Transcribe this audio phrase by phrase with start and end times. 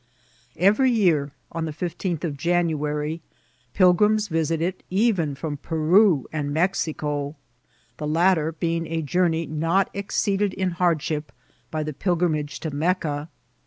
[0.57, 3.21] Every year, on the fifteenth of January,
[3.75, 7.35] pilgrims visit it, even from Peru and Mexico;
[7.97, 11.31] the latter being a jour ney not exceeded in hardship
[11.69, 13.27] by the pilgrimage to Mec ca.